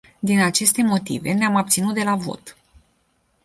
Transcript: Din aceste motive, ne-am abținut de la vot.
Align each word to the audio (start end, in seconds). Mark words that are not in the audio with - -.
Din 0.19 0.41
aceste 0.41 0.83
motive, 0.83 1.33
ne-am 1.33 1.55
abținut 1.55 1.93
de 1.93 2.03
la 2.03 2.15
vot. 2.15 2.57